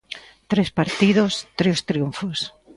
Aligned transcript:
Tres 0.51 0.69
partidos, 0.79 1.31
tres 1.59 1.77
triunfos. 1.89 2.39